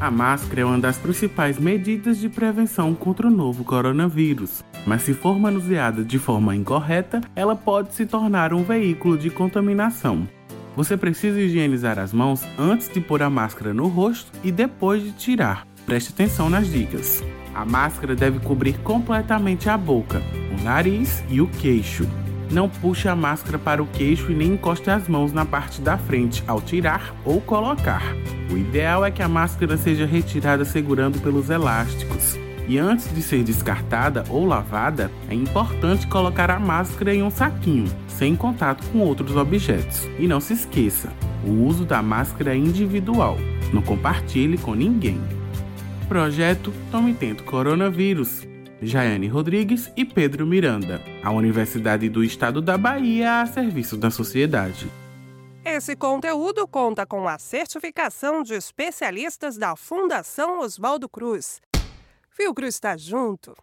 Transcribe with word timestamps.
A 0.00 0.12
máscara 0.12 0.60
é 0.60 0.64
uma 0.64 0.78
das 0.78 0.96
principais 0.96 1.58
medidas 1.58 2.18
de 2.18 2.28
prevenção 2.28 2.94
contra 2.94 3.26
o 3.26 3.30
novo 3.30 3.64
coronavírus, 3.64 4.62
mas 4.86 5.02
se 5.02 5.12
for 5.12 5.36
manuseada 5.36 6.04
de 6.04 6.20
forma 6.20 6.54
incorreta, 6.54 7.20
ela 7.34 7.56
pode 7.56 7.92
se 7.94 8.06
tornar 8.06 8.54
um 8.54 8.62
veículo 8.62 9.18
de 9.18 9.28
contaminação. 9.28 10.28
Você 10.76 10.96
precisa 10.96 11.40
higienizar 11.40 11.98
as 11.98 12.12
mãos 12.12 12.46
antes 12.56 12.88
de 12.88 13.00
pôr 13.00 13.24
a 13.24 13.28
máscara 13.28 13.74
no 13.74 13.88
rosto 13.88 14.30
e 14.44 14.52
depois 14.52 15.02
de 15.02 15.10
tirar. 15.10 15.66
Preste 15.84 16.12
atenção 16.12 16.48
nas 16.48 16.70
dicas. 16.70 17.24
A 17.52 17.64
máscara 17.64 18.14
deve 18.14 18.38
cobrir 18.38 18.78
completamente 18.78 19.68
a 19.68 19.76
boca, 19.76 20.22
o 20.56 20.62
nariz 20.62 21.24
e 21.28 21.40
o 21.40 21.48
queixo. 21.48 22.08
Não 22.52 22.68
puxe 22.68 23.08
a 23.08 23.16
máscara 23.16 23.58
para 23.58 23.82
o 23.82 23.86
queixo 23.86 24.30
e 24.30 24.34
nem 24.34 24.52
encoste 24.52 24.88
as 24.90 25.08
mãos 25.08 25.32
na 25.32 25.44
parte 25.44 25.80
da 25.80 25.98
frente 25.98 26.44
ao 26.46 26.60
tirar 26.60 27.12
ou 27.24 27.40
colocar. 27.40 28.14
O 28.50 28.56
ideal 28.56 29.04
é 29.04 29.10
que 29.10 29.22
a 29.22 29.28
máscara 29.28 29.76
seja 29.76 30.06
retirada 30.06 30.64
segurando 30.64 31.20
pelos 31.20 31.50
elásticos. 31.50 32.38
E 32.66 32.78
antes 32.78 33.12
de 33.14 33.22
ser 33.22 33.42
descartada 33.42 34.24
ou 34.28 34.44
lavada, 34.44 35.10
é 35.28 35.34
importante 35.34 36.06
colocar 36.06 36.50
a 36.50 36.58
máscara 36.58 37.14
em 37.14 37.22
um 37.22 37.30
saquinho, 37.30 37.90
sem 38.06 38.36
contato 38.36 38.86
com 38.92 38.98
outros 38.98 39.36
objetos. 39.36 40.06
E 40.18 40.26
não 40.26 40.38
se 40.38 40.52
esqueça, 40.52 41.10
o 41.46 41.64
uso 41.64 41.84
da 41.84 42.02
máscara 42.02 42.54
é 42.54 42.58
individual. 42.58 43.38
Não 43.72 43.80
compartilhe 43.80 44.58
com 44.58 44.74
ninguém. 44.74 45.20
Projeto 46.08 46.72
Tome 46.90 47.14
Tento 47.14 47.44
Coronavírus. 47.44 48.46
Jaiane 48.80 49.28
Rodrigues 49.28 49.90
e 49.96 50.04
Pedro 50.04 50.46
Miranda. 50.46 51.00
A 51.22 51.30
Universidade 51.30 52.08
do 52.08 52.22
Estado 52.22 52.60
da 52.60 52.78
Bahia 52.78 53.40
a 53.40 53.46
serviço 53.46 53.96
da 53.96 54.10
sociedade. 54.10 54.86
Esse 55.70 55.94
conteúdo 55.94 56.66
conta 56.66 57.04
com 57.04 57.28
a 57.28 57.38
certificação 57.38 58.42
de 58.42 58.54
especialistas 58.54 59.58
da 59.58 59.76
Fundação 59.76 60.60
Oswaldo 60.60 61.10
Cruz. 61.10 61.60
Cruz 62.30 62.66
está 62.66 62.96
junto. 62.96 63.54